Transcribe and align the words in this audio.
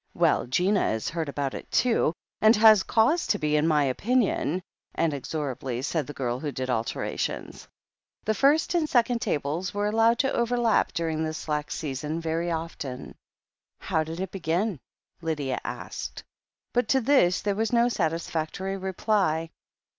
"Well, 0.15 0.47
Gina 0.47 0.89
is 0.93 1.11
hurt 1.11 1.29
about 1.29 1.53
it, 1.53 1.69
too— 1.69 2.13
^and 2.43 2.55
has 2.55 2.81
cause 2.81 3.27
to 3.27 3.37
be, 3.37 3.55
in 3.55 3.67
my 3.67 3.83
opinion," 3.83 4.63
inexorably 4.97 5.83
said 5.83 6.07
the 6.07 6.13
girl 6.13 6.39
who 6.39 6.51
did 6.51 6.71
alterations. 6.71 7.67
The 8.25 8.33
first 8.33 8.73
and 8.73 8.89
second 8.89 9.21
tables 9.21 9.75
were 9.75 9.85
allowed 9.85 10.17
to 10.25 10.33
overlap 10.33 10.91
during 10.91 11.23
the 11.23 11.35
slack 11.35 11.69
season 11.69 12.19
very 12.19 12.49
often. 12.49 13.13
"How 13.77 14.03
did 14.03 14.19
it 14.19 14.31
begin?" 14.31 14.79
Lydia 15.21 15.59
asked. 15.63 16.23
But 16.73 16.87
to 16.87 16.99
this 17.01 17.43
there 17.43 17.53
was 17.53 17.71
no 17.71 17.87
satisfactory 17.87 18.77
reply. 18.77 19.51